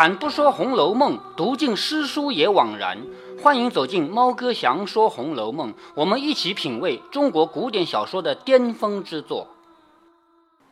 [0.00, 3.02] 开坛不说《红楼梦》，读尽诗书也枉然。
[3.42, 9.48] 欢迎走进猫哥祥说《红楼梦》，我们一起品味中国古典小说的巅峰之作。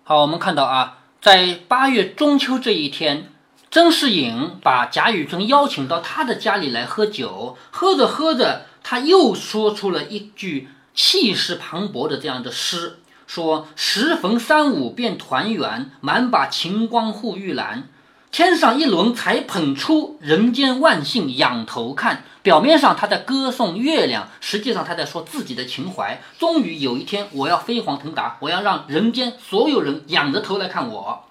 [0.03, 3.31] 好，我们看到啊，在八月中秋这一天，
[3.71, 17.91] 甄士隐把贾雨村邀请到他的家里来喝酒，喝着喝着，他又说出了一句气势磅礴的这样的诗，说：“时逢三五便团圆，满把晴光护玉兰。”
[18.31, 22.25] 天上一轮才捧出，人间万姓仰头看。
[22.43, 26.21] 表面上他在歌颂月亮，实际上他在说自己的情怀。
[26.39, 31.25] 终于有一天，我要飞黄腾达，我要让人间所有人仰着头来看我。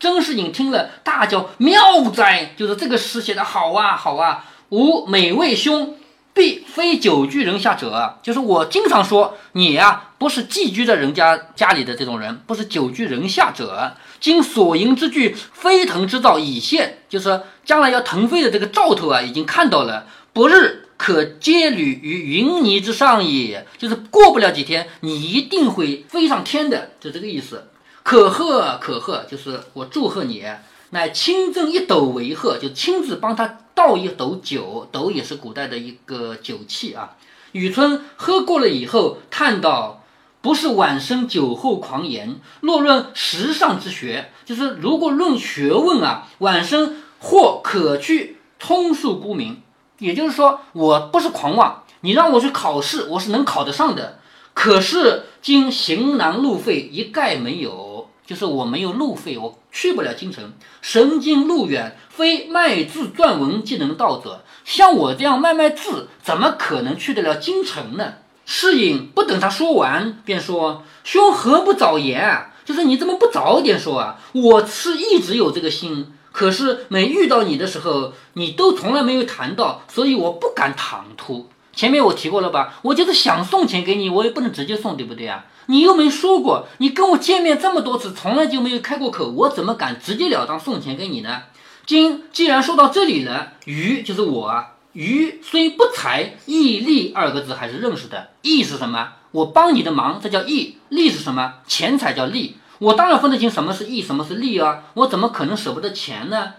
[0.00, 2.54] 曾士隐听了，大叫妙哉！
[2.56, 4.44] 就是这个诗写的好啊，好啊！
[4.70, 5.94] 吾每谓兄。
[6.34, 13.96] 必非久居人下者，就是我经常说你呀，不是寄居在人家家里的这种人，不是久居人下者。
[14.20, 20.06] 今所迎之具飞腾之兆已现，就是将来要腾飞的这个兆头啊，已经看到了。
[20.32, 27.68] 不日可接履于云泥之上也，就是过不了几天，你一定会飞上天的，就这个意思。
[28.02, 30.44] 可贺可贺，就是我祝贺你。
[30.90, 37.16] 乃亲赠一斗为贺，就亲自帮他倒一斗酒，斗也是古代的一个酒器啊。
[37.52, 39.97] 雨村喝过了以后，叹道
[40.40, 49.62] ：“不是晚生酒后狂言，若论时尚之学，就是如果论学问啊，晚生或可去通述孤名。
[49.98, 54.20] 也就是说，我不是狂妄，你让我去考试，我是能考得上的。
[54.54, 60.52] 可是今行囊路费一概没有。”就是我没有路费，我去不了京城。
[60.82, 64.44] 神经路远，非卖字撰文即能到者。
[64.66, 68.12] 像我这样卖卖字，怎么可能去得了京城呢？
[68.50, 72.50] 士隐不等他说完，便说：“兄何不早言？
[72.64, 74.18] 就是你怎么不早点说啊？
[74.32, 81.50] 我是一直有这个心，可是每遇到你的时候，你都从来没有谈到，所以我不敢唐突。
[81.74, 82.78] 前面我提过了吧？
[82.80, 91.42] 我就是想送钱给你，我也不能直接送，对不对啊？”你又没说过，你跟我见面这么多次，从来就没有开过口，我怎么敢直截了当送钱给你呢？
[91.84, 98.30] 今既然说到这里了，鱼就是我，余虽不才，义利二个字还是认识的。
[98.42, 99.12] 义是什么？
[99.30, 100.76] 我帮你的忙，这叫义。
[100.88, 101.54] 利是什么？
[101.66, 102.56] 钱财叫利。
[102.78, 104.84] 我当然分得清什么是义，什么是利啊！
[104.94, 106.54] 我怎么可能舍不得钱呢？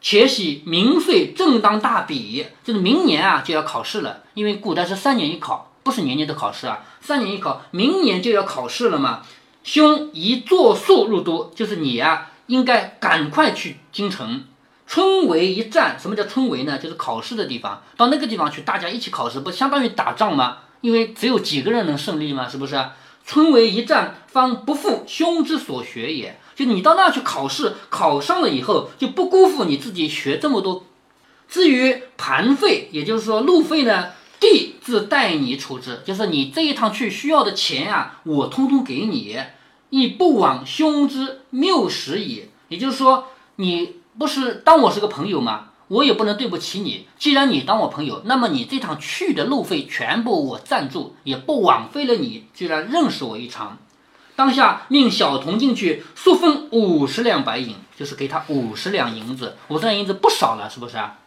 [0.00, 5.72] 且喜明岁正当大比，就是明年啊就要考试了，因为古代是三年一考。
[5.82, 9.22] 不是年年的考试啊，三年一考，明年就要考试了嘛。
[9.62, 14.44] 兄宜作速入都，就是你啊，应该赶快去京城。
[14.86, 16.78] 春闱一战，什么叫春闱呢？
[16.78, 20.58] 就是考试的地方，到那个地方去，大家一起考试，不相当于打仗吗？
[20.80, 22.48] 因为只有几个人能胜利吗？
[22.48, 22.82] 是不是？
[23.24, 26.38] 春闱一战，方不负兄之所学也。
[26.54, 30.84] 就你到那去考试，考上了以后，就不辜负你自己学这么多。
[31.48, 34.10] 至于盘费，也就是说路费呢？
[34.38, 39.36] 弟自代你处置，就是你这一趟去需要的钱啊，我通通给你，
[39.90, 42.48] 亦不枉兄之谬识也。
[42.68, 45.66] 也就是说，你不是当我是个朋友吗？
[45.88, 47.06] 我也不能对不起你。
[47.18, 52.44] 既然你当我朋友，那么你这趟去的路费全部我赞助，也不枉费了你。
[52.54, 53.78] 居然认识我一场，
[54.34, 61.18] 当下命小童进去速分五十两白银，就是给他五十两银子，五十两银子不少了，是不是啊？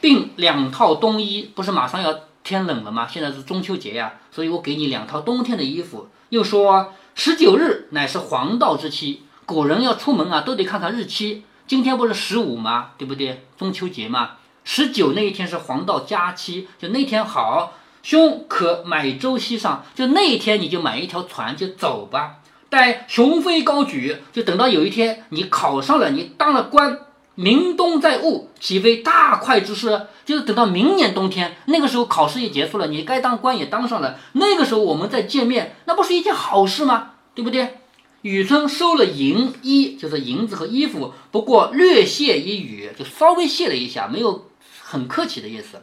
[0.00, 2.20] 并两套冬衣，不是马上要。
[2.44, 3.06] 天冷了吗？
[3.06, 6.08] 现在是中秋节呀，所以我给你两套冬天的衣服。
[6.30, 11.42] 又说十九日乃是黄道之期，古人要出门啊，都得看看日期。
[11.68, 12.92] 今天不是十五吗？
[12.96, 13.44] 对不对？
[13.58, 22.36] 中秋节嘛，十九那一天是黄道佳期，就那天好，兄可买舟西上，就那一天你就买一条船就走吧。
[22.70, 27.00] 待雄飞高举，就等到有一天你考上了，你当了官。
[27.34, 30.08] 明冬在物，岂非大快之事？
[30.24, 37.10] 就是等到明年冬天，那个时候考试也结束了，你该当官也当上了，那个时候我们再见面，那不是一件好事吗？
[37.36, 37.78] 对不对？
[38.22, 44.46] 雨村收了银衣，就是银子和衣服，不过略谢一语，就稍微谢了一下，没有
[44.82, 45.82] 很客气的意思。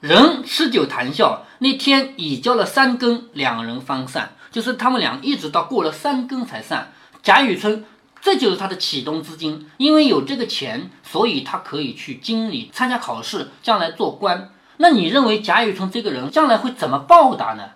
[0.00, 6.92] 人吃酒谈笑，那天已交了三更，两人方散，就是他们俩一直到过了三更才散。
[7.22, 7.84] 贾雨村。
[8.20, 14.50] 这就是他的启动资金，因为有这个钱，所以他可以去京里参加考试，将来做官。
[14.78, 17.70] 那你认为贾雨村这个人将来会怎么报答呢？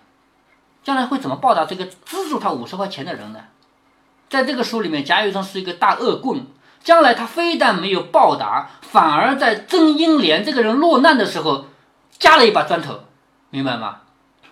[0.83, 3.39] 将来会怎么报答这个资助他五十块钱的人呢？
[4.33, 6.47] 在这个书里面，贾雨村是一个大恶棍，
[6.83, 11.67] 将来他非但没有报答，反而在曾英莲这个人落难的时候
[12.17, 13.01] 加了一把砖头，
[13.51, 13.97] 明白吗？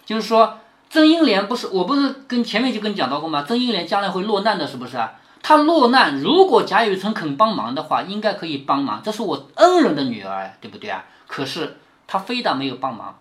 [0.06, 0.60] 就是说，
[0.92, 3.44] 曾英莲不是，我不是跟前面就跟你讲到过吗？
[3.48, 5.14] 曾英莲将来会落难的，是不是啊？
[5.42, 9.02] 他落难，如果贾雨村肯帮忙的话，应该可以帮忙。
[9.04, 11.06] 这是我恩人的女儿，对不对啊？
[11.26, 13.18] 可是他非但没有帮忙，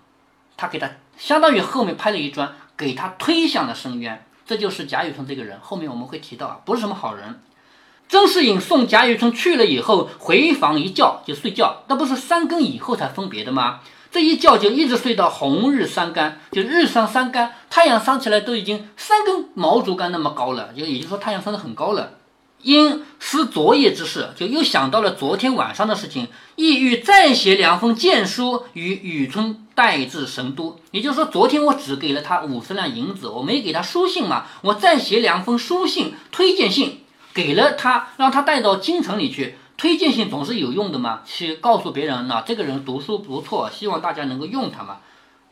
[0.58, 4.26] 他给他相当于后面拍了一砖，给他推向了深渊。
[4.50, 7.40] 这就是贾雨村这个人，后面我们会提到啊，不是什么好人。
[8.08, 13.78] 曾世隐送贾雨村去了以后，回房一觉就睡觉，那不是三更以后才分别的吗？
[14.10, 22.14] 这一觉就一直睡到红日三竿，就日上三竿，太阳升起来都已经三根毛竹竿那么高了，就也就是说太阳升得很高了。
[22.62, 26.26] 因思昨夜之事，就又想到了昨天晚上的事情，
[26.56, 30.78] 意欲再写两封荐书与雨村带至神都。
[30.90, 39.56] 也就是说，昨天我只给了他五十两银子，我没给他书信嘛，我再写两封书信推荐信给了他，让他带到京城里去。
[39.78, 44.98] 推荐信总是有用的嘛，去告诉别人呢，这个人读书不错，希望大家能够用他嘛。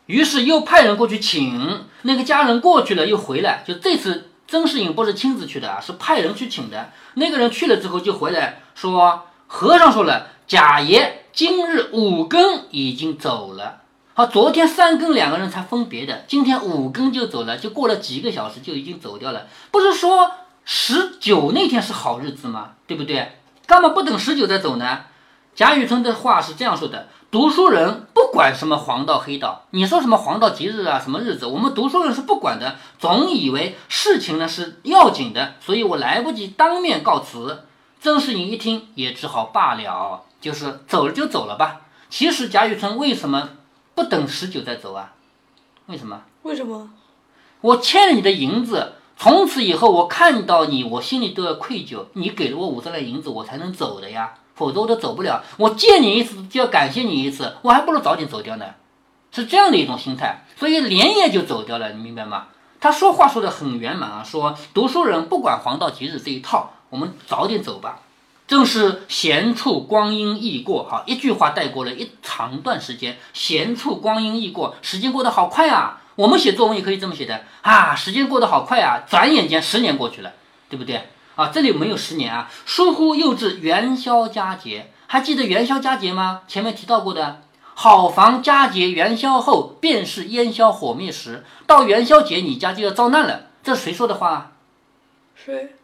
[0.04, 3.64] 于是又派人过去请那个家人过去了，又回来。
[3.66, 6.92] 就这次曾世隐不是亲自去的啊，是派人去请的。
[7.14, 13.80] 那个人去了之后就回来说，和尚说了，贾爷今日五更已经走了。
[14.18, 19.46] 好，昨天三更两个人才分别的，今天五更就走了，就过了几个小时就已经走掉了。
[19.70, 20.32] 不是说
[20.64, 22.70] 十九那天是好日子吗？
[22.88, 23.38] 对不对？
[23.64, 25.02] 干嘛不等十九再走呢？
[25.54, 37.62] 贾雨村的话是这样说的：读书人不管什么黄道黑道，你说什么黄道吉日啊，什么日子，我们读书人是不管的，总以为事情呢是要紧的，所以我来不及当面告辞。
[38.00, 41.82] 曾世隐一听，也只好罢了，就是走了就走了吧。
[42.10, 43.50] 其实贾雨村为什么
[43.98, 45.12] 不等十九再走啊？
[45.86, 46.22] 为什么？
[46.42, 46.88] 为什么？
[47.60, 48.92] 我欠了你的银子。
[49.16, 52.04] 从此以后，我看到你，我心里都要愧疚。
[52.12, 55.42] 你给了我五十两银子，我才能走的呀，否则我都走不了。
[55.56, 58.66] 我见你一次就要感谢你一次，我还不如早点走掉呢，
[59.32, 60.44] 是这样的一种心态。
[60.54, 62.46] 所以连夜就走掉了，你明白吗？
[62.78, 68.02] 他说话说的很圆满啊，说读书人不管黄道吉日这一套，我们早点走吧。
[68.48, 73.18] 正是闲处光阴易过，哈，一句话带过了一长段时间。
[73.34, 76.00] 闲处光阴易过，时间过得好快啊。
[76.16, 80.32] 我们写作文也可以这么写的啊，时间过得好快啊，转眼间十年过去了，
[80.68, 81.50] 对不对啊？
[81.52, 86.40] 这里没有十年啊，疏忽又至元宵佳节，还记得元宵佳节吗？
[86.48, 87.42] 前面提到过的，
[87.74, 91.44] 好房佳节元宵后，便是烟消火灭时。
[91.66, 93.42] 到元宵节，你家就要遭难了。
[93.62, 94.30] 这是谁说的话？
[94.30, 94.52] 啊
[95.36, 95.76] 谁？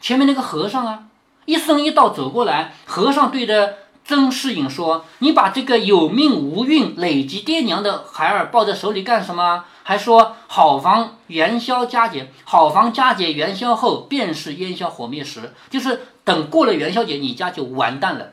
[0.00, 1.08] 前面那个和尚啊，
[1.50, 3.74] 一生一道走过来，和尚对着。
[4.04, 9.64] 曾世隐说：“你把这个有命无运、累及爹娘的孩儿抱在手里干什么？
[9.82, 18.32] 还说好防元宵佳节，好防佳节元宵后便是烟消火灭时，就是等过了元宵节，你家就完蛋了。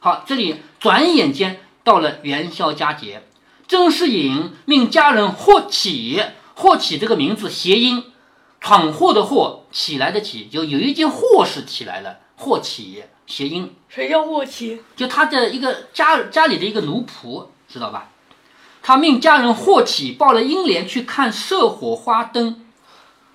[0.00, 3.22] 好，这里转眼间到了元宵佳节，
[3.68, 6.22] 曾世隐命家人霍启，
[6.54, 8.04] 霍启这个名字谐音，
[8.60, 14.82] 闯祸的祸，起来的起，就有一件祸事起来了，霍启。”谐音，谁叫霍启？
[14.94, 18.08] 就他的一个家家里的一个奴仆，知道吧？
[18.82, 22.66] 他命家人霍启抱了英莲去看社火花灯。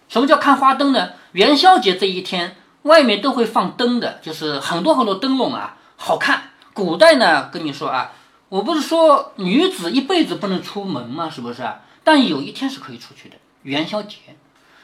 [0.08, 1.14] 什么叫看花灯呢？
[1.32, 6.52] 元宵节这一天，外面都会放灯的，就是很多很多灯笼啊，好看。
[6.74, 8.12] 古代呢，跟你说啊，
[8.50, 11.28] 我不是说女子一辈子不能出门吗？
[11.30, 11.64] 是不是？
[12.04, 14.18] 但有一天是可以出去的，元宵节。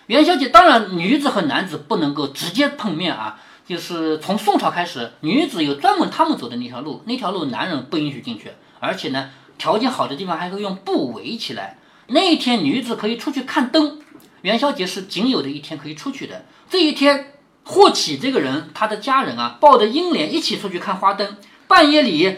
[0.07, 3.39] 元宵节当然女子和男子不能够直接碰面啊。
[3.65, 11.77] 就是从宋朝开始，女子有专门他们走的那条路，那条路男人不允许进去，而且呢，条件好的地方还会用布围起来。
[12.07, 13.99] 那一天女子可以出去看灯，
[14.41, 16.45] 元宵节是仅有的一天可以出去的。
[16.69, 21.37] 这一天，霍启这个人，他的家人啊，抱着英莲一起出去看花灯。
[21.65, 22.35] 半夜里，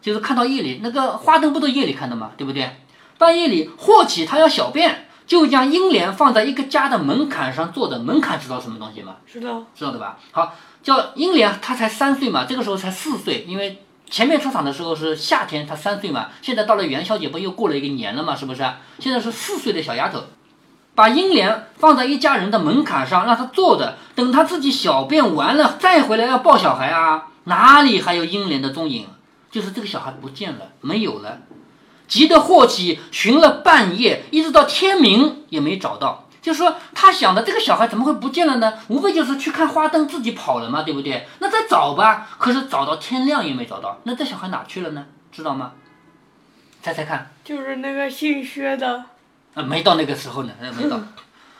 [0.00, 2.30] 就是看到夜里那个花灯，不都夜里看的吗？
[2.36, 2.70] 对不对？
[3.18, 5.07] 半夜里，霍启他要小便。
[5.28, 9.16] 就将英莲放在一个家的门槛上坐着，门槛知道什么东西吗？
[9.26, 10.18] 知道，知道对吧？
[10.32, 18.66] 好，叫英莲，她才三岁嘛，这个时候才四岁，因为前面出场的时候是夏天，她三岁嘛，现在到了元宵节不又过了一个年了嘛，是不是？
[18.98, 20.22] 现在是四岁的小丫头，
[20.94, 29.06] 把英莲放在一家人的门槛上，让她坐着，等她自己小便完了再回来要抱小孩啊，哪里还有英莲的踪影？
[29.50, 31.38] 就是这个小孩不见了，没有了。
[32.08, 36.24] 急得霍启寻了半夜，一直到天明也没找到。
[36.40, 38.72] 就是说，他想的这个小孩怎么会不见了呢？
[38.88, 41.28] 无非就是去看花灯，自己跑了嘛，对不对？
[41.40, 42.28] 那再找吧。
[42.38, 43.98] 可是找到天亮也没找到。
[44.04, 45.04] 那这小孩哪去了呢？
[45.30, 45.72] 知道吗？
[46.80, 47.30] 猜猜看。
[47.44, 49.04] 就是那个姓薛的。
[49.54, 50.98] 啊，没到那个时候呢，没到，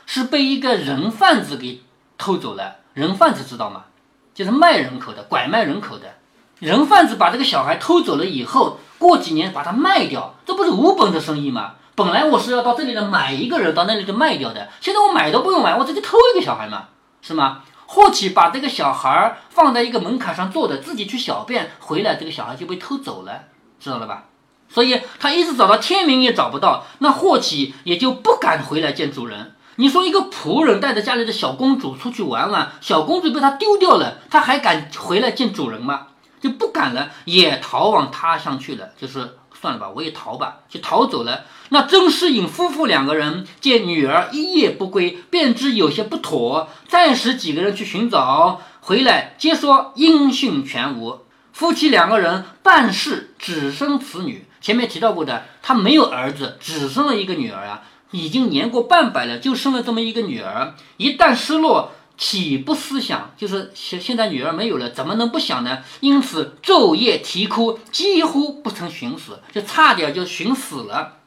[0.07, 1.83] 是被一个人贩子给
[2.17, 2.77] 偷走了。
[2.95, 3.85] 人贩子知道吗？
[4.33, 6.15] 就是卖人口的，拐卖人口的。
[6.61, 8.81] 人贩子把这个小孩偷走了以后。
[8.99, 11.75] 过几年把它卖掉，这不是无本的生意吗？
[11.95, 14.69] 本来我是要到这里来买一个人，到那里就卖掉的。
[14.81, 16.89] 现在我买都不用买，我直接偷一个小孩嘛，
[17.23, 17.61] 是吗？
[17.87, 23.43] 霍启把这个小孩放在一个门槛上坐着，自己去小便，回来这个小孩就被偷走了，
[23.79, 24.25] 知道了吧？
[24.69, 29.55] 所以他一直找到天明也找不到，那霍启也就不敢回来见主人。
[29.77, 36.09] 你说一个仆人带着家里的小公主出去玩玩，小公主被他丢掉了，他还敢回来见主人吗？
[36.41, 38.91] 就不敢了，也逃往他乡去了。
[38.97, 41.45] 就是算了吧，我也逃吧，就逃走了。
[41.71, 51.21] 那曾士隐夫妇两个人见女儿一夜不归，便知有些不妥，暂时几个人去寻找，回来皆说音讯全无。
[51.53, 57.83] 夫妻两个人办事只生此女，前面提到过的，他没有儿子，只生了一个女儿啊。
[58.11, 63.31] 已经年过半百了，就生了这么一个女儿，一旦失落，岂不思想？
[63.37, 65.79] 就是现现在女儿没有了，怎么能不想呢？
[66.01, 71.19] 因此昼夜啼哭，几乎不曾寻死，就差点就寻死了。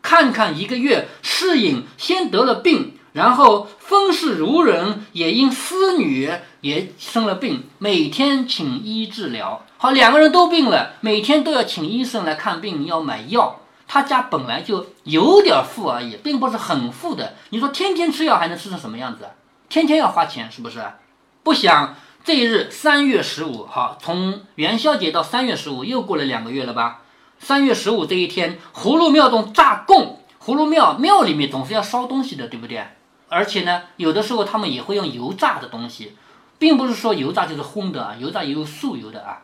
[0.00, 9.66] 看看一个月，适应先得了病，然后封氏孺人也因思女也生了病，每天请医治疗。
[9.76, 13.60] 好，两个人都病了，每天都要请医生来看病，要买药。
[13.86, 17.34] 他家本来就有点富而已，并不是很富的。
[17.50, 19.28] 你说天天吃药还能吃成什么样子？
[19.68, 20.82] 天天要花钱，是不是？
[21.42, 21.94] 不想
[22.24, 27.02] 这一日三月十五，好，从元宵节到三月十五又过了两个月了吧？
[27.38, 32.84] 三月十五这一天，葫芦庙中炸供，葫芦庙庙里面总是要烧东西的，对不对？
[33.28, 36.16] 而且呢，有的时候他们也会用油炸的东西，
[36.58, 39.42] 并不是说油炸就是荤的啊，油炸也有素油的啊。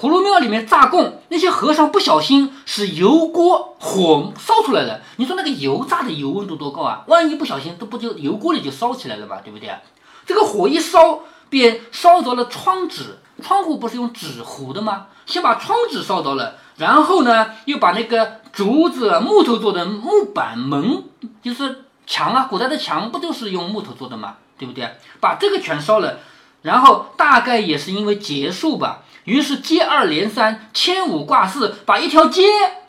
[0.00, 5.00] 葫芦庙里面炸供，那些和尚不小心使油锅火烧出来了。
[5.16, 7.02] 你说那个油炸的油温度多高啊？
[7.08, 9.68] 万一不小心，都不就油锅里就烧起来了嘛，对不对？
[10.24, 13.18] 这个火一烧，便烧着了窗纸。
[13.42, 15.06] 窗户不是用纸糊的吗？
[15.26, 21.02] 先把窗纸烧着了，然后呢，又把那个竹子、木头做的木板门，
[21.42, 24.36] 就是墙啊，古代的墙不都是用木头做的吗？
[24.56, 24.88] 对不对？
[25.18, 26.20] 把这个全烧了，
[26.62, 29.02] 然后大概也是因为结束吧。
[29.28, 32.44] 于是接二连三，牵五挂四，把一条街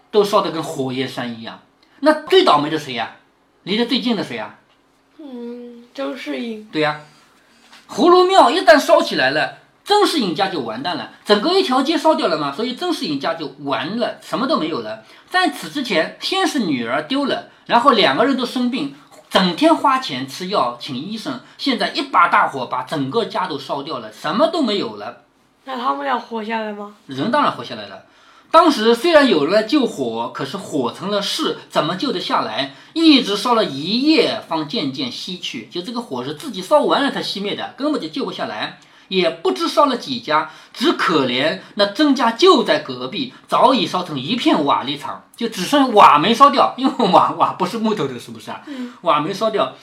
[0.10, 1.60] 都烧得跟火焰山一样。
[2.00, 3.17] 那最倒霉的谁呀？
[3.63, 4.55] 离得最近的谁呀？
[5.17, 6.65] 嗯，周世隐。
[6.72, 7.01] 对呀，
[7.89, 15.03] 葫芦庙一旦烧起来了，曾世隐家就完蛋了，整个一条街烧掉了嘛，所以曾世隐家就完了，什么都没有了。
[15.29, 18.96] 在此之前，先是女儿丢了，然后两个人都生病，
[19.29, 25.25] 整天花钱吃药请医生，现在一把大火把整个家都烧掉了，什么都没有了。
[25.70, 26.96] 那他们俩活下来吗？
[27.06, 28.02] 人当然活下来了。
[28.50, 32.74] 当时虽然有人来救火，可是火成了势，怎么救得下来？
[32.94, 35.68] 一直烧了一夜，方渐渐熄去。
[35.72, 38.80] 就这个火是自己烧完了才熄灭的，根本就救不下来。
[39.10, 48.64] 也不知烧了几家，只可怜那曾家就在隔壁，早已烧成一片瓦砾场，就只剩瓦没烧掉，因为瓦瓦不是木头的，是不是啊？
[49.02, 49.76] 瓦没烧掉。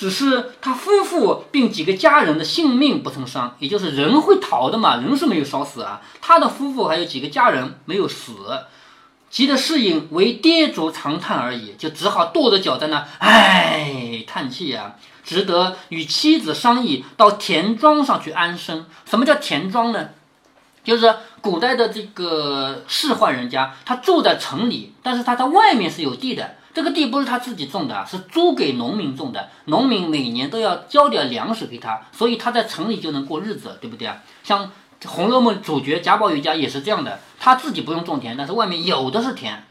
[0.00, 6.00] 只是他夫妇并几个家人的性命不曾伤，也就是人会逃的嘛，人是没有烧死啊。
[6.22, 8.32] 他的夫妇还有几个家人没有死，
[9.28, 18.86] 急得适应为跌足长叹而已，就只好跺着脚在那唉叹气啊，只得与妻子商议到田庄上去安身。
[19.04, 20.08] 什么叫田庄呢？
[20.82, 26.54] 就是古代的这个仕宦人家，他住在城里，但是他在外面是有地的。
[26.72, 29.48] 这个地不是他自己种的，是租给农民种的。
[29.64, 34.18] 农民每年都要交点粮食给他，所以他在城里就能过日子，对不对啊？
[34.44, 34.66] 像
[35.08, 39.64] 《红楼梦》主角贾宝玉家也是这样的，他自己不用种田，但是外面有的是田，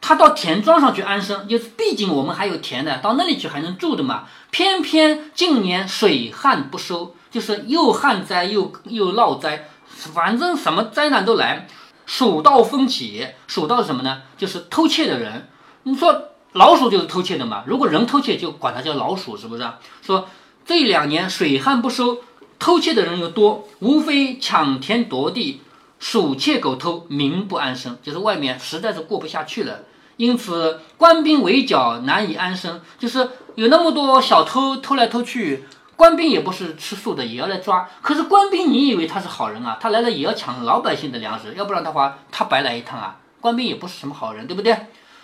[0.00, 4.24] 他到田庄上去安身，就是毕竟我们还有田的，到那里去还能住的嘛。
[4.50, 11.66] 偏偏近年水旱不收，就是又旱灾又又涝灾，反正什么灾难都来，
[12.06, 13.26] 蜀道风起。
[13.46, 14.22] 蜀道是什么呢？
[14.38, 15.48] 就是偷窃的人。
[15.82, 16.22] 你说。
[16.52, 19.62] 老鼠就是偷窃的嘛，如果人偷窃，就管它叫老鼠，是不是？
[19.62, 20.28] 啊说
[20.64, 22.18] 这两年水旱不收，
[22.58, 25.62] 偷窃的人又多，无非抢田夺地，
[25.98, 29.80] 鼠窃狗偷，民不安生，就是外面实在是过不下去了，
[30.16, 32.80] 因此官兵围剿，难以安生。
[32.98, 35.64] 就是有那么多小偷偷来偷去，
[35.96, 37.88] 官兵也不是吃素的，也要来抓。
[38.02, 39.78] 可是官兵，你以为他是好人啊？
[39.80, 43.16] 他来了也要抢老百姓的粮食，要不然的话，他白来一趟啊！
[43.40, 44.76] 官兵也不是什么好人，对不对？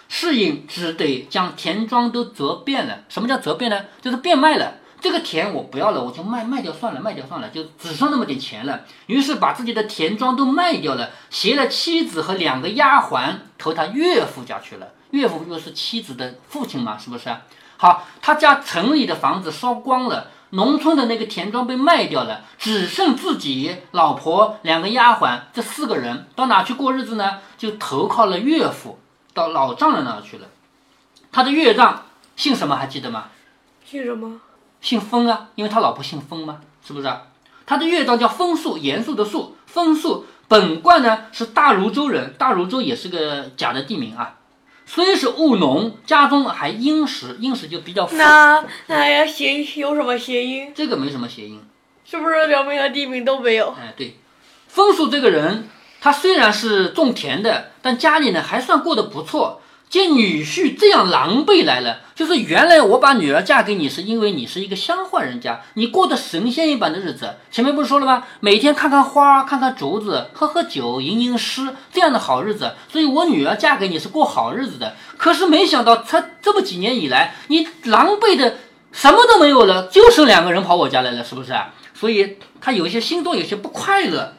[0.09, 3.01] 适应只得将田庄都折变了。
[3.09, 3.85] 什么叫折变呢？
[4.01, 4.75] 就是变卖了。
[5.01, 8.81] 这个田我不要了，我就卖卖掉算了，卖掉算了，就只剩那么点钱了。
[9.07, 14.89] 于是把自己的田庄都卖掉了，携了妻子和两个丫鬟投他岳父家去了。
[15.11, 17.29] 岳父又是妻子的父亲嘛，是不是？
[17.77, 27.41] 好，他家城里的房子烧光了，农村的那个田庄被卖掉了，只剩自己、老婆、两个丫鬟这四个人到哪去过日子呢？
[27.59, 28.99] 就投靠了岳父。
[29.35, 30.47] 到老丈人那儿去了，
[31.31, 33.27] 他的岳丈姓什么还记得吗？
[33.85, 34.41] 姓什么？
[34.81, 36.61] 姓封啊，因为他老婆姓封嘛。
[36.87, 37.11] 是不是？
[37.65, 44.37] 他的岳丈叫封肃，严肃的肃，封肃本贯呢是大如州人，大如州也是个假的地名啊。
[44.85, 48.19] 虽是务农，家中还殷实，殷实就比较富。
[48.19, 50.73] 那那要谐有什么谐音？
[50.75, 51.59] 这个没什么谐音。
[52.05, 53.75] 是不是表明的地名都没有？
[53.81, 54.19] 哎，对，
[54.69, 55.67] 风肃这个人，
[56.05, 59.63] 他虽然是种田的，但家里呢还算过得不错。
[59.89, 67.37] 见女婿这样狼狈来了，就是原来我把女儿嫁给你，是因为你是一个乡宦人家，你过得神仙一般的日子。
[67.51, 68.25] 前面不是说了吗？
[68.41, 72.75] 每天看看花，看看竹子，喝喝酒，吟吟诗，这样的好日子。
[72.93, 74.95] 所以我女儿嫁给你是过好日子的。
[75.17, 78.57] 可是没想到，才这么几年以来，你狼狈的
[78.93, 81.55] 什么都没有了，就剩两个人跑我家来了，是不是？
[81.95, 84.35] 所以他有些心中有些不快乐。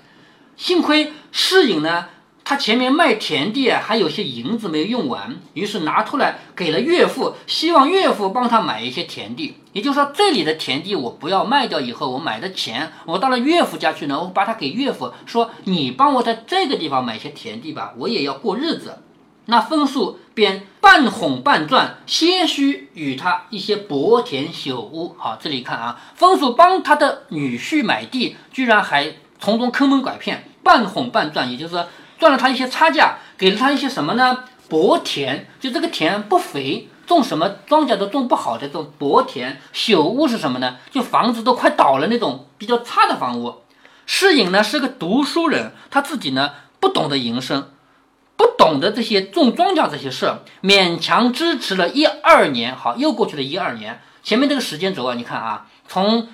[0.58, 2.06] 幸亏适隐呢。
[2.48, 9.56] 他前面卖田地啊，还有些银子没有用完，于是拿出来给了岳父，希望岳父帮他买一些田地。
[9.74, 19.00] 也就是说，这里的田地我不要卖掉，以后我买的钱，我到了岳父家去呢，我把它给岳父，说你帮我在这个地方买些田地吧，我也要过日子。
[19.48, 25.16] 那风素便半哄半赚，些许与他一些薄田朽屋。
[25.18, 31.86] 好，这里看啊，风素帮他的女婿买地，居然还从中坑蒙拐骗，半哄半赚，也就是。
[32.18, 34.46] 赚了他一些差价，给了他一些什么呢？
[34.70, 39.60] 薄田，就这个田不肥，种什么庄稼都种不好的这种薄田。
[39.74, 40.78] 朽屋是什么呢？
[40.90, 43.64] 就房子都快倒了那种比较差的房屋。
[44.06, 47.70] 世隐呢是个读书人，他自己呢不懂得营生，
[48.38, 52.74] 不懂得这些种庄稼这些事，勉强支持了一二年。
[52.74, 54.00] 好，又过去了一二年。
[54.24, 56.30] 前面这个时间轴啊，你看啊，从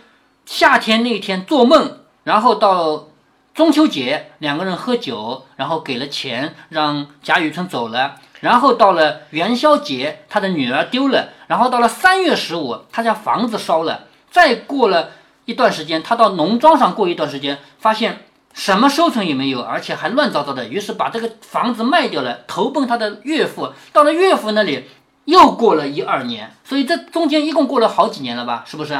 [0.45, 3.07] 夏天那天做梦，然后到。
[3.53, 8.15] 中秋节，两个人喝酒，然后给了钱，让贾雨村走了。
[8.39, 11.33] 然后到了元宵节，他的女儿丢了。
[11.47, 14.05] 然后到了三月十五，他家房子烧了。
[14.31, 15.11] 再过了
[15.43, 20.69] 一段时间，他到农庄上过一段时间，发现什么收成也没有，而且还乱糟糟的。
[20.69, 23.73] 于是把这个房子卖掉了，投奔他的岳父。
[23.91, 24.85] 到了岳父那里，
[25.25, 26.55] 又过了一二年。
[26.63, 28.63] 所以这中间一共过了好几年了吧？
[28.65, 28.97] 是不是？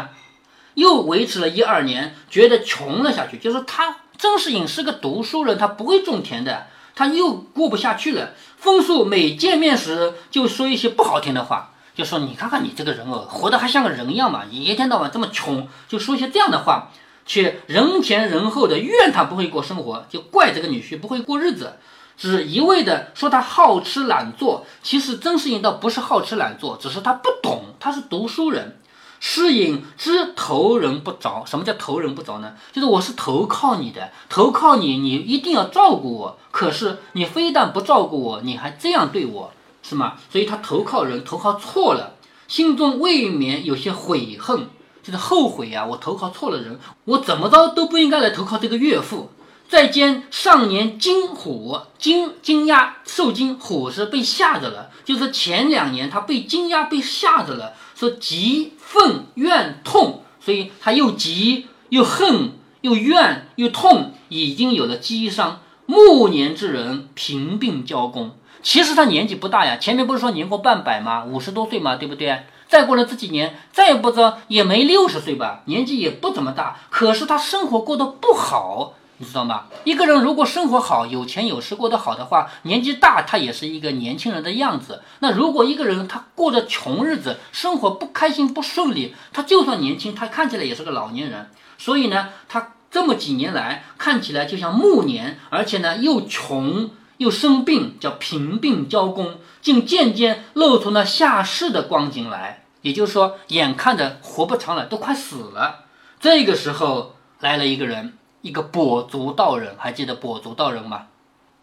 [0.76, 3.98] 又维持了一二年，觉得穷了下去，就是他。
[4.18, 8.34] 曾世隐是个读书人，他不会种田的，他又过不下去了。
[8.56, 16.92] 风素每见面时就说一些不好听的话，就说你看看你这个人哦，活得还像个人一样嘛，一天到晚这么穷，就说一些这样的话，
[17.26, 21.80] 却人前人后的怨他不会过生活，就怪这个女婿不会过日子，
[22.16, 24.68] 只一味的说他好吃懒做。
[24.84, 28.78] 其实曾世隐倒不是好吃懒做，只是他不懂，他是读书人。
[29.24, 32.54] 诗隐知投人不着，什么叫投人不着呢？
[32.74, 36.40] 就是我是投靠你的，投靠你，你一定要照顾我。
[36.50, 39.54] 可是你非但不照顾我，你还这样对我，
[39.84, 40.16] 是吗？
[40.32, 42.16] 所以他投靠人，投靠错了，
[42.48, 44.68] 心中未免有些悔恨，
[45.04, 45.86] 就是后悔呀。
[45.86, 49.30] 我投靠错了人，我怎么着都不应该来投靠这个岳父。
[49.70, 65.60] 再兼上年惊虎惊惊压受惊，虎是被吓着了，就是前两年他被惊压被吓着了，说急愤怨痛，所以他又急又恨又怨又痛，已经有了积伤。
[65.86, 68.32] 暮年之人贫病交工，
[68.64, 71.26] 其实他年纪不大呀，前面不是说年过半百吗？
[71.26, 72.42] 五十多岁嘛，对不对？
[72.68, 78.96] 再过了这几年，再不着也没六十岁吧，年纪也不怎么大，可是他生活过得不好。
[79.22, 79.66] 你知道吗？
[79.84, 85.04] 一个人如果生活好、有钱有势、过得好的话，年纪大他也是一个年轻人的样子。
[85.20, 91.52] 那如果一个人他过着穷日子，生活不开心、不顺利，他就算年轻，他看起来也是个老年人。
[91.78, 102.64] 所以呢，他这么几年来看起来就像暮年，而且呢又穷又生病，叫贫病交工，竟渐渐露出那下世的光景来。
[102.82, 105.86] 也就是说，眼看着活不长了，都快死了。
[106.20, 108.18] 这个时候来了一个人。
[108.42, 111.08] 一个跛足道人，还记得跛足道人吗？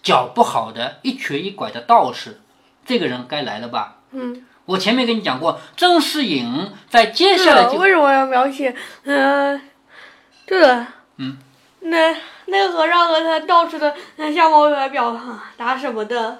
[0.00, 2.40] 脚不好的，一瘸一拐的道士，
[2.86, 3.96] 这个人该来了吧？
[4.12, 8.74] 嗯，我前面跟你讲过，郑士隐在接下来为什么要描写？
[9.02, 9.60] 嗯，
[10.46, 10.86] 这个，
[11.16, 11.36] 嗯，
[11.80, 13.92] 那那个和尚和他道士的
[14.32, 15.20] 相貌来表
[15.56, 16.38] 达什么的？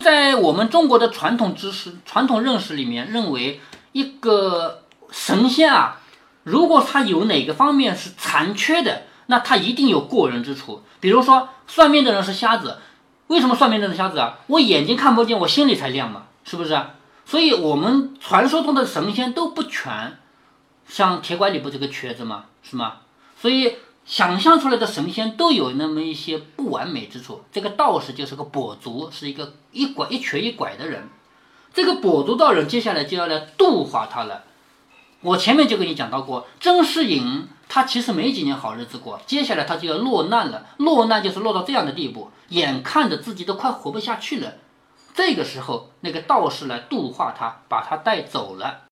[0.00, 3.60] 在我们中国的传统知识、传统认识里面，认为
[3.92, 6.00] 一个神仙啊，
[6.44, 9.04] 如果他有哪个方面是残缺的。
[9.30, 12.78] 那他一定有过人之处，比如说算命的人是瞎子，
[13.26, 14.38] 为什么算命的人是瞎子啊？
[14.46, 16.80] 我眼睛看不见，我心里才亮嘛，是不是？
[17.26, 20.18] 所以我们传说中的神仙都不全，
[20.88, 22.94] 像铁拐李不这个瘸子嘛，是吗？
[23.38, 27.44] 所以想象出来的神仙都有那么一些不完美之处。
[27.52, 31.06] 这个道士就是个跛足，是一个一拐一瘸一拐的人。
[31.74, 34.44] 这个跛足道人接下来就要来度化他了。
[35.20, 37.46] 我前面就跟你讲到过，甄士隐。
[37.68, 40.66] 他其实没几年好日子过，接下来他就要落难了。
[40.78, 44.54] 落难就是落到这样的地步，眼看着自己都快活不下去了。
[45.14, 48.84] 这个时候，那个道士来度化他，把他带走了。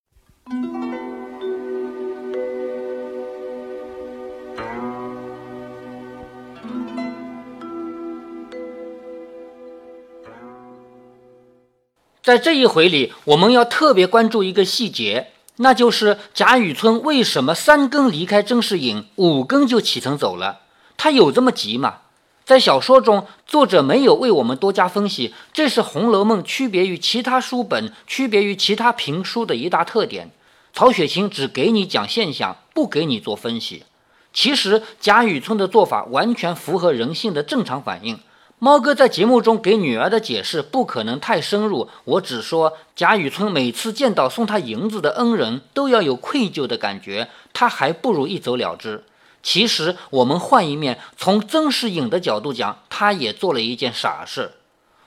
[12.22, 20.60] 在这一回里，我们要特别关注一个细节，那就是贾雨村为什么三更离开甄士隐，五更就启程走了？
[20.96, 21.98] 他有这么急吗？
[22.44, 30.30] 在小说中，作者没有为我们多加分析，这是《红楼梦》区别于其他书本、区别于其他评书的一大特点。
[30.72, 33.84] 曹雪芹只给你讲现象，不给你做分析。
[34.32, 38.20] 其实贾雨村的做法完全符合人性的正常反应。
[38.58, 49.04] 猫哥在节目中给女儿的解释不可能太深入，我只说贾雨村每次见到送他银子的恩人，都要有愧疚的感觉，他还不如一走了之。
[49.42, 54.52] 其实我们换一面，从曾世隐的角度讲，他也做了一件傻事。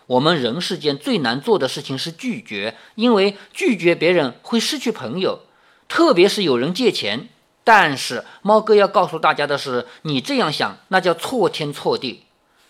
[0.05, 5.39] 我们人世间最难做的事情是拒绝，因为拒绝别人会失去朋友，
[5.87, 7.29] 特别是有人借钱。
[7.63, 12.25] 但是猫哥要告诉大家的是，你这样想，那叫错天错地。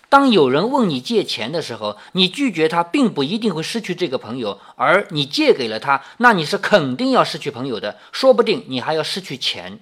[0.09, 9.79] 当有人问你借钱的时候，你拒绝他，并不一定会失去这个朋友；而你借给了他，那你是肯定要失去朋友的，说不定你还要失去钱。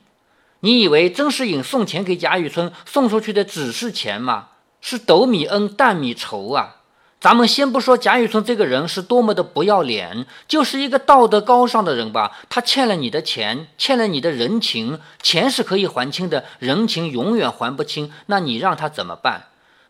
[0.59, 4.49] 你以为曾士隐送钱给贾雨村，送出去的只是钱吗？
[4.81, 6.75] 是斗米恩，担米仇啊！
[7.19, 19.45] 咱们先不说贾雨村这个人是多么的不要脸，就是一个道德高尚的人吧，他欠了你的钱，欠了你的人情，钱是可以还清的，人情永远还不清，那你让他怎么办？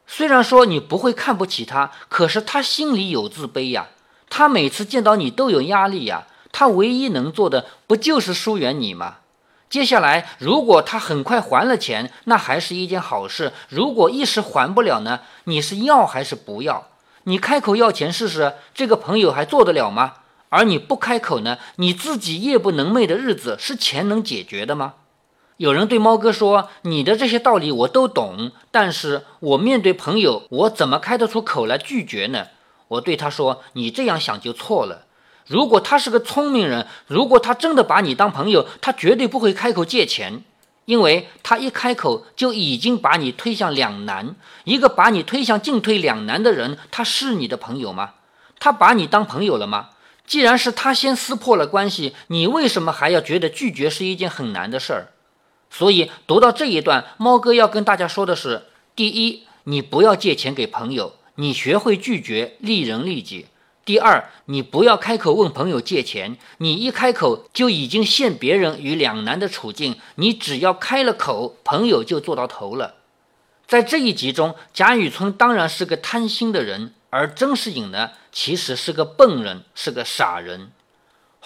[0.08, 3.88] 虽然说你不会看不起他，可是他心里有自卑呀。
[4.30, 6.26] 他每次见到你都有压力呀。
[6.52, 9.18] 他唯一能做的不就是疏远你吗？
[9.70, 13.52] 接下来，如果他很快还了钱，那还是一件好事。
[13.68, 15.20] 如果一时还不了呢？
[15.44, 16.88] 你是要还是不要？
[17.26, 20.14] 你开口要钱试试，这个朋友还做得了吗？
[20.50, 21.58] 而你不开口呢？
[21.76, 24.94] 你自己夜不能寐的日子是钱能解决的吗？
[25.58, 32.46] 有人对猫哥说：“你的这些道理我都懂，但是我面对朋友，我怎么开得出口来拒绝呢？”
[32.90, 35.06] 我对他说：“你这样想就错了。
[35.48, 40.44] 如果他是个聪明人，如果他真的把你当朋友，他绝对不会开口借钱，
[40.86, 44.36] 因为他一开口就已经把你推向两难。
[44.64, 48.12] 一个把你推向进退两难的人，他是你的朋友吗？
[48.60, 49.90] 他把你当朋友了吗？
[50.28, 55.08] 既然是他先撕破了关系，你为什么还要觉得拒绝是一件很难的事儿？”
[55.78, 58.64] 所以读到这一段，猫哥要跟大家说的是：
[58.96, 63.46] 第一，你不要借钱给朋友，你学会拒绝，利人利己；
[63.86, 69.98] 第二，你不要开口问朋友借钱，你一开口就已经陷别人于两难的处境。
[70.16, 72.96] 你只要开了口，朋友就做到头了。
[73.68, 80.62] 在这一集中，贾雨村当然是个贪心的人，而曾士隐呢，其实是个笨人，是个傻人。《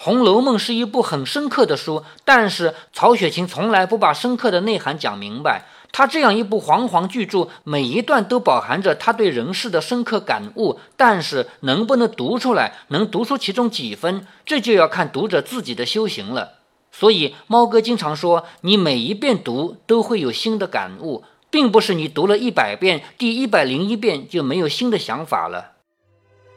[0.04, 5.64] 红楼梦》是一部很深刻的书，但是曹雪芹从来不把深刻的内涵讲明白。
[5.92, 16.54] 他这样一部煌煌巨著，每一段都饱含着他对人世的深刻感悟，但是能不能读出来，能读出其中几分，这就要看读者自己的修行了。
[16.90, 25.71] 所以，猫哥经常说，你每一遍读都会有新的感悟，并不是你读了一百遍，第一百零一遍就没有新的想法了。